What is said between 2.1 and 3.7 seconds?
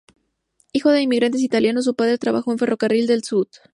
trabajó en el Ferrocarril del Sud.